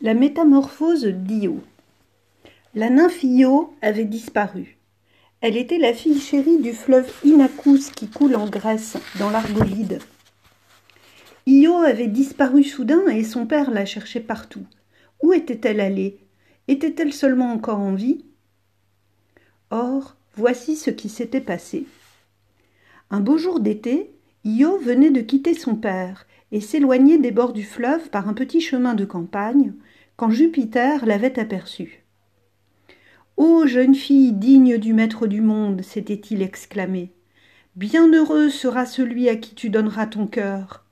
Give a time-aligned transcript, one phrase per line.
[0.00, 1.60] La métamorphose d'Io.
[2.76, 4.78] La nymphe Io avait disparu.
[5.40, 9.98] Elle était la fille chérie du fleuve Inachus qui coule en Grèce, dans l'Argolide.
[11.46, 14.64] Io avait disparu soudain et son père la cherchait partout.
[15.20, 16.20] Où était-elle allée?
[16.68, 18.24] Était-elle seulement encore en vie?
[19.70, 21.86] Or, voici ce qui s'était passé.
[23.10, 24.12] Un beau jour d'été,
[24.44, 28.60] Io venait de quitter son père et s'éloignait des bords du fleuve par un petit
[28.60, 29.74] chemin de campagne,
[30.18, 32.02] quand Jupiter l'avait aperçue.
[33.36, 37.12] Ô jeune fille digne du maître du monde, s'était-il exclamé,
[37.76, 40.84] bienheureux sera celui à qui tu donneras ton cœur.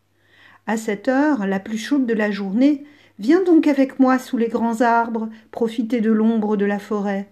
[0.68, 2.84] À cette heure, la plus chaude de la journée,
[3.18, 7.28] viens donc avec moi sous les grands arbres, profiter de l'ombre de la forêt.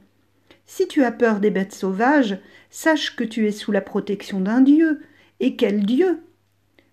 [0.67, 4.63] Si tu as peur des bêtes sauvages, sache que tu es sous la protection d'un
[4.63, 5.01] dieu.
[5.39, 6.25] Et quel dieu?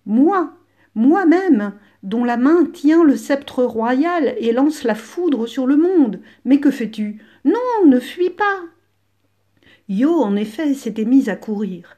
[0.06, 0.54] Moi,
[0.96, 1.74] moi-même,
[2.04, 6.20] dont la main tient le sceptre royal et lance la foudre sur le monde.
[6.46, 7.22] Mais que fais-tu?
[7.46, 8.62] Non, ne fuis pas.
[9.88, 11.98] Yo, en effet, s'était mise à courir.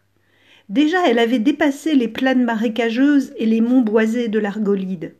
[0.69, 5.13] Déjà elle avait dépassé les plaines marécageuses et les monts boisés de l'Argolide.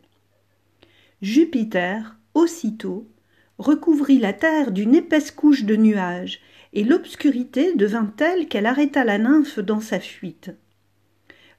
[1.22, 3.08] Jupiter, aussitôt,
[3.58, 6.40] recouvrit la terre d'une épaisse couche de nuages,
[6.74, 10.52] et l'obscurité devint telle qu'elle arrêta la nymphe dans sa fuite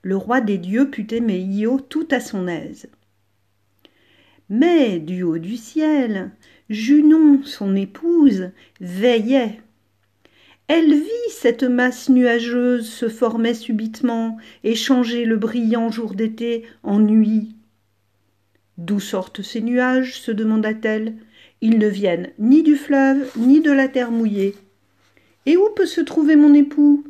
[0.05, 2.89] le roi des dieux put aimer Io tout à son aise.
[4.51, 6.31] Mais du haut du ciel,
[6.69, 9.61] Junon, son épouse, veillait.
[10.69, 17.01] Elle vit cette masse nuageuse se former subitement et changer le brillant jour d'été en
[17.01, 17.55] nuit.
[18.77, 21.15] D'où sortent ces nuages se demanda-t-elle.
[21.63, 24.55] Ils ne viennent ni du fleuve ni de la terre mouillée.
[25.47, 27.05] Et où peut se trouver mon époux?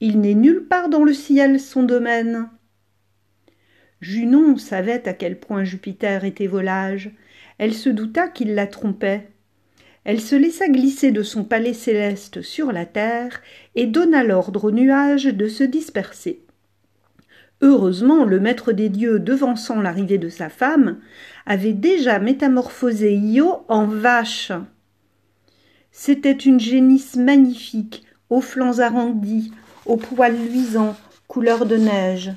[0.00, 2.48] Il n'est nulle part dans le ciel son domaine.
[4.00, 7.10] Junon savait à quel point Jupiter était volage.
[7.58, 9.28] Elle se douta qu'il la trompait.
[10.04, 13.40] Elle se laissa glisser de son palais céleste sur la terre
[13.74, 16.44] et donna l'ordre aux nuages de se disperser.
[17.60, 21.00] Heureusement, le maître des dieux, devançant l'arrivée de sa femme,
[21.44, 24.52] avait déjà métamorphosé Io en vache.
[25.90, 29.52] C'était une génisse magnifique, aux flancs arrondis,
[29.88, 30.94] aux poils luisants,
[31.26, 32.30] couleur de neige.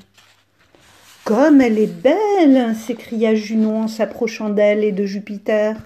[1.24, 5.76] Comme elle est belle s'écria Junon en s'approchant d'elle et de Jupiter.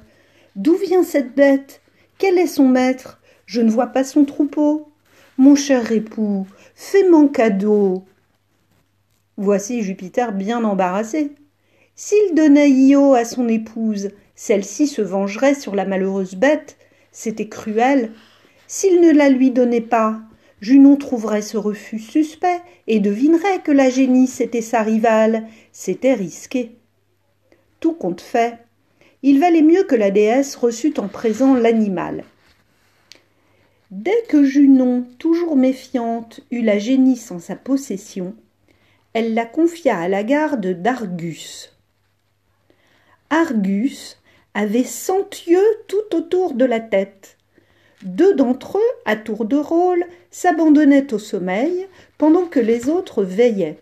[0.54, 1.82] D'où vient cette bête?
[2.18, 3.20] Quel est son maître?
[3.44, 4.88] Je ne vois pas son troupeau.
[5.36, 8.04] Mon cher époux, fais mon cadeau.
[9.36, 11.32] Voici Jupiter bien embarrassé.
[11.94, 16.78] S'il donnait Io à son épouse, celle-ci se vengerait sur la malheureuse bête.
[17.12, 18.12] C'était cruel.
[18.66, 20.20] S'il ne la lui donnait pas,
[20.60, 25.46] Junon trouverait ce refus suspect et devinerait que la génisse était sa rivale.
[25.72, 26.72] C'était risqué.
[27.80, 28.58] Tout compte fait,
[29.22, 32.24] il valait mieux que la déesse reçût en présent l'animal.
[33.90, 38.34] Dès que Junon, toujours méfiante, eut la génisse en sa possession,
[39.12, 41.72] elle la confia à la garde d'Argus.
[43.30, 44.20] Argus
[44.54, 47.35] avait cent yeux tout autour de la tête.
[48.06, 53.80] Deux d'entre eux, à tour de rôle, s'abandonnaient au sommeil pendant que les autres veillaient.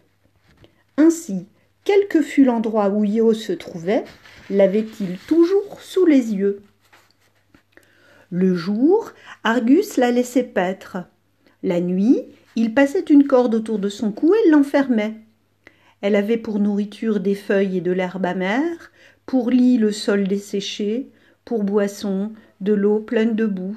[0.97, 1.45] Ainsi,
[1.85, 4.03] quel que fût l'endroit où Io se trouvait,
[4.49, 6.63] l'avait-il toujours sous les yeux.
[8.31, 9.13] Le jour,
[9.43, 10.97] Argus la laissait paître.
[11.63, 12.23] La nuit,
[12.57, 15.17] il passait une corde autour de son cou et l'enfermait.
[16.01, 18.91] Elle avait pour nourriture des feuilles et de l'herbe amère,
[19.27, 21.11] pour lit le sol desséché,
[21.45, 23.77] pour boisson de l'eau pleine de boue.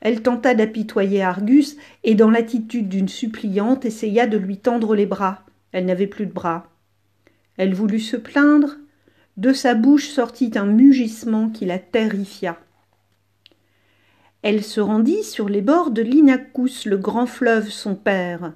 [0.00, 5.44] Elle tenta d'apitoyer Argus, et dans l'attitude d'une suppliante essaya de lui tendre les bras.
[5.72, 6.68] Elle n'avait plus de bras.
[7.56, 8.76] Elle voulut se plaindre.
[9.36, 12.58] De sa bouche sortit un mugissement qui la terrifia.
[14.42, 18.54] Elle se rendit sur les bords de l'Inachus, le grand fleuve son père.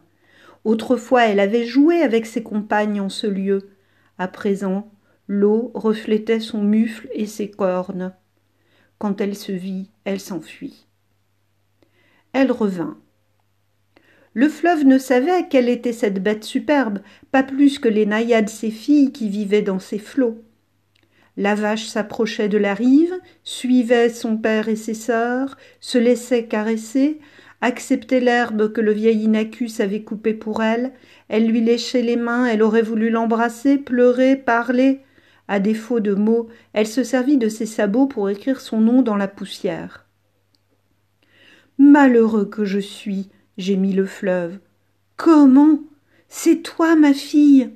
[0.65, 3.69] Autrefois elle avait joué avec ses compagnes en ce lieu.
[4.19, 4.91] À présent,
[5.29, 8.15] l'eau reflétait son mufle et ses cornes.
[8.99, 10.87] Quand elle se vit, elle s'enfuit
[12.35, 12.99] elle revint.
[14.35, 16.99] Le fleuve ne savait quelle était cette bête superbe,
[17.31, 20.43] pas plus que les naïades ses filles qui vivaient dans ses flots.
[21.37, 23.15] La vache s'approchait de la rive,
[23.45, 27.21] suivait son père et ses sœurs, se laissait caresser,
[27.61, 30.93] acceptait l'herbe que le vieil Inachus avait coupée pour elle,
[31.29, 35.01] elle lui léchait les mains, elle aurait voulu l'embrasser, pleurer, parler.
[35.47, 39.17] À défaut de mots, elle se servit de ses sabots pour écrire son nom dans
[39.17, 40.04] la poussière.
[41.79, 43.29] Malheureux que je suis,
[43.59, 44.59] gémit le fleuve.
[45.17, 45.81] Comment?
[46.29, 47.71] C'est toi, ma fille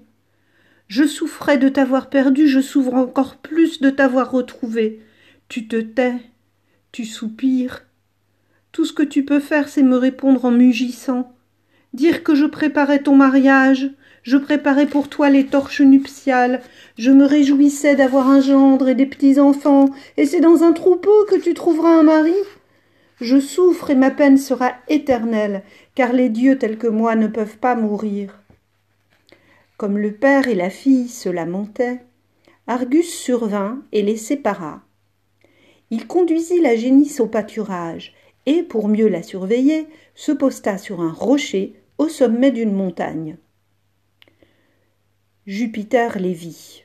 [0.86, 5.00] Je souffrais de t'avoir perdu, je souffre encore plus de t'avoir retrouvé.
[5.48, 6.14] Tu te tais,
[6.92, 7.82] tu soupires.
[8.70, 11.34] Tout ce que tu peux faire, c'est me répondre en mugissant.
[11.92, 13.90] Dire que je préparais ton mariage,
[14.22, 16.60] je préparais pour toi les torches nuptiales,
[16.98, 21.40] je me réjouissais d'avoir un gendre et des petits-enfants, et c'est dans un troupeau que
[21.40, 22.34] tu trouveras un mari.
[23.20, 27.58] Je souffre et ma peine sera éternelle, car les dieux tels que moi ne peuvent
[27.58, 28.40] pas mourir.
[29.76, 32.00] Comme le père et la fille se lamentaient,
[32.66, 34.82] Argus survint et les sépara.
[35.90, 38.14] Il conduisit la génisse au pâturage,
[38.46, 43.36] et, pour mieux la surveiller, se posta sur un rocher au sommet d'une montagne.
[45.46, 46.84] Jupiter les vit.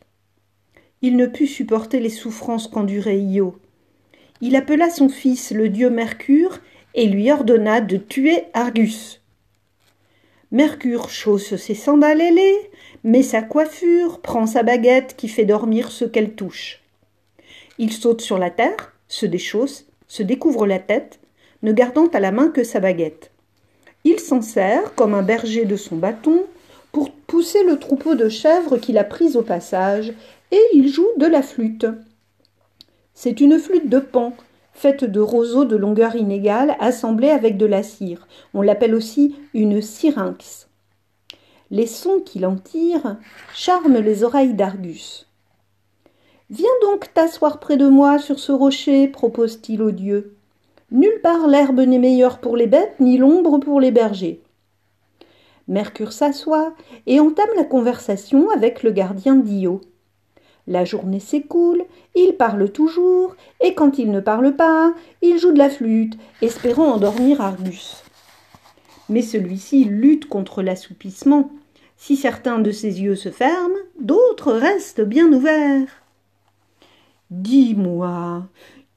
[1.02, 3.58] Il ne put supporter les souffrances qu'endurait Io.
[4.46, 6.60] Il appela son fils le dieu Mercure
[6.96, 9.22] et lui ordonna de tuer Argus.
[10.52, 12.70] Mercure chausse ses sandales ailées,
[13.06, 16.82] met sa coiffure, prend sa baguette qui fait dormir ceux qu'elle touche.
[17.78, 21.20] Il saute sur la terre, se déchausse, se découvre la tête,
[21.62, 23.32] ne gardant à la main que sa baguette.
[24.04, 26.44] Il s'en sert, comme un berger de son bâton,
[26.92, 30.12] pour pousser le troupeau de chèvres qu'il a pris au passage,
[30.52, 31.86] et il joue de la flûte.
[33.14, 34.34] C'est une flûte de pan,
[34.74, 38.28] faite de roseaux de longueur inégale, assemblés avec de la cire.
[38.54, 40.68] On l'appelle aussi une syrinx.
[41.72, 43.18] Les sons qu'il en tire
[43.54, 45.28] charment les oreilles d'Argus.
[46.50, 50.36] Viens donc t'asseoir près de moi sur ce rocher, propose-t-il au dieu.
[50.92, 54.42] Nulle part l'herbe n'est meilleure pour les bêtes, ni l'ombre pour les bergers.
[55.68, 56.74] Mercure s'assoit
[57.08, 59.82] et entame la conversation avec le gardien d'Io.
[60.66, 61.84] La journée s'écoule,
[62.16, 66.94] il parle toujours, et quand il ne parle pas, il joue de la flûte, espérant
[66.94, 68.04] endormir Argus.
[69.10, 71.52] Mais celui-ci lutte contre l'assoupissement.
[71.98, 76.04] Si certains de ses yeux se ferment, d'autres restent bien ouverts.
[77.30, 78.48] Dis-moi,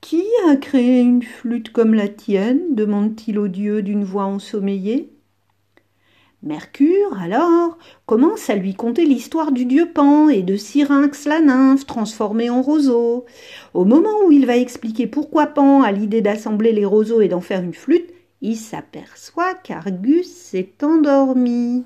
[0.00, 2.74] qui a créé une flûte comme la tienne?
[2.74, 5.15] demande-t-il au dieu d'une voix ensommeillée.
[6.46, 7.76] Mercure, alors,
[8.06, 12.62] commence à lui conter l'histoire du dieu Pan et de Syrinx la nymphe transformée en
[12.62, 13.24] roseau.
[13.74, 17.40] Au moment où il va expliquer pourquoi Pan a l'idée d'assembler les roseaux et d'en
[17.40, 18.12] faire une flûte,
[18.42, 21.84] il s'aperçoit qu'Argus s'est endormi.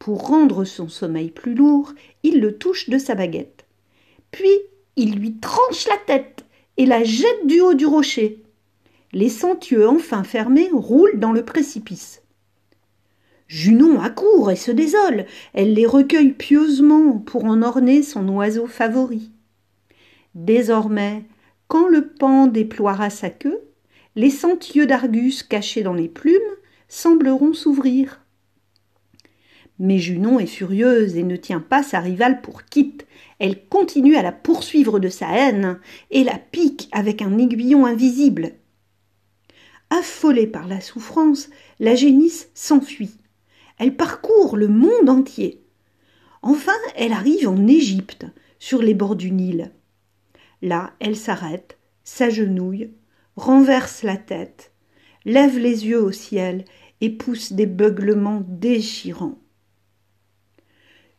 [0.00, 1.92] Pour rendre son sommeil plus lourd,
[2.24, 3.64] il le touche de sa baguette.
[4.32, 4.58] Puis
[4.96, 6.44] il lui tranche la tête
[6.78, 8.42] et la jette du haut du rocher.
[9.12, 12.23] Les cent yeux enfin fermés roulent dans le précipice.
[13.54, 15.26] Junon accourt et se désole.
[15.52, 19.30] Elle les recueille pieusement pour en orner son oiseau favori.
[20.34, 21.22] Désormais,
[21.68, 23.60] quand le pan déploiera sa queue,
[24.16, 26.34] les cent yeux d'Argus cachés dans les plumes
[26.88, 28.22] sembleront s'ouvrir.
[29.78, 33.06] Mais Junon est furieuse et ne tient pas sa rivale pour quitte.
[33.38, 35.78] Elle continue à la poursuivre de sa haine
[36.10, 38.50] et la pique avec un aiguillon invisible.
[39.90, 43.14] Affolée par la souffrance, la génisse s'enfuit.
[43.78, 45.62] Elle parcourt le monde entier.
[46.42, 48.26] Enfin, elle arrive en Égypte,
[48.58, 49.72] sur les bords du Nil.
[50.62, 52.90] Là, elle s'arrête, s'agenouille,
[53.36, 54.72] renverse la tête,
[55.24, 56.64] lève les yeux au ciel
[57.00, 59.38] et pousse des beuglements déchirants.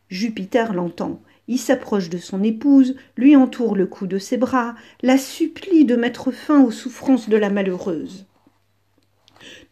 [0.08, 1.22] Jupiter l'entend.
[1.48, 5.94] Il s'approche de son épouse, lui entoure le cou de ses bras, la supplie de
[5.94, 8.26] mettre fin aux souffrances de la malheureuse.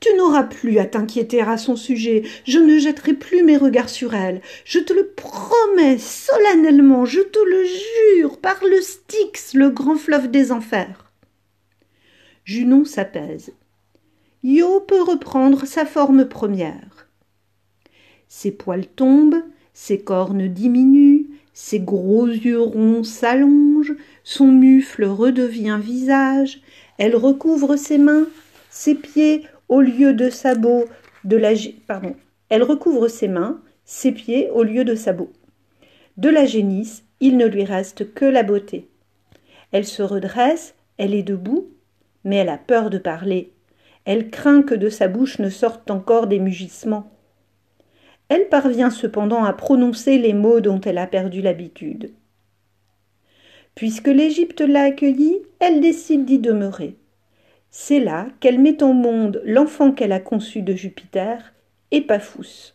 [0.05, 4.15] Tu n'auras plus à t'inquiéter à son sujet, je ne jetterai plus mes regards sur
[4.15, 9.97] elle, je te le promets solennellement, je te le jure, par le Styx, le grand
[9.97, 11.11] fleuve des enfers.
[12.45, 13.55] Junon s'apaise.
[14.43, 17.09] Io peut reprendre sa forme première.
[18.29, 19.43] Ses poils tombent,
[19.73, 26.61] ses cornes diminuent, ses gros yeux ronds s'allongent, son mufle redevient visage,
[26.99, 28.27] elle recouvre ses mains,
[28.69, 30.85] ses pieds au lieu de sabots
[31.25, 31.53] de la
[31.87, 32.15] pardon,
[32.49, 35.33] elle recouvre ses mains, ses pieds au lieu de sabots.
[36.17, 38.89] De la génisse, il ne lui reste que la beauté.
[39.73, 41.69] Elle se redresse, elle est debout,
[42.23, 43.53] mais elle a peur de parler.
[44.05, 47.11] Elle craint que de sa bouche ne sortent encore des mugissements.
[48.29, 52.13] Elle parvient cependant à prononcer les mots dont elle a perdu l'habitude.
[53.75, 56.97] Puisque l'Égypte l'a accueillie, elle décide d'y demeurer.
[57.77, 61.53] C'est là qu'elle met au monde l'enfant qu'elle a conçu de Jupiter,
[61.91, 62.73] Epaphus.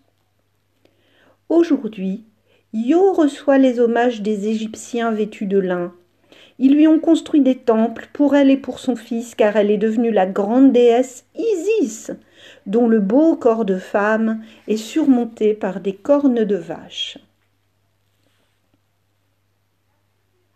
[1.47, 2.25] Aujourd'hui,
[2.73, 5.93] Io reçoit les hommages des Égyptiens vêtus de lin.
[6.59, 9.77] Ils lui ont construit des temples pour elle et pour son fils, car elle est
[9.77, 12.11] devenue la grande déesse Isis,
[12.65, 17.17] dont le beau corps de femme est surmonté par des cornes de vache.